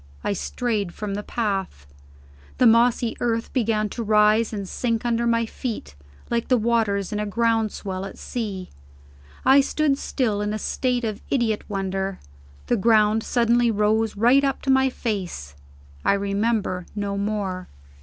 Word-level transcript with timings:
I 0.23 0.33
strayed 0.33 0.95
from 0.95 1.13
the 1.13 1.21
path. 1.21 1.85
The 2.57 2.65
mossy 2.65 3.15
earth 3.19 3.53
began 3.53 3.87
to 3.89 4.01
rise 4.01 4.51
and 4.51 4.67
sink 4.67 5.05
under 5.05 5.27
my 5.27 5.45
feet, 5.45 5.93
like 6.31 6.47
the 6.47 6.57
waters 6.57 7.13
in 7.13 7.19
a 7.19 7.25
ground 7.27 7.71
swell 7.71 8.03
at 8.05 8.17
sea. 8.17 8.71
I 9.45 9.61
stood 9.61 9.99
still, 9.99 10.41
in 10.41 10.55
a 10.55 10.57
state 10.57 11.03
of 11.03 11.21
idiot 11.29 11.63
wonder. 11.69 12.19
The 12.65 12.77
ground 12.77 13.21
suddenly 13.21 13.69
rose 13.69 14.17
right 14.17 14.43
up 14.43 14.63
to 14.63 14.71
my 14.71 14.89
face. 14.89 15.55
I 16.03 16.13
remember 16.13 16.87
no 16.95 17.15
more. 17.15 17.67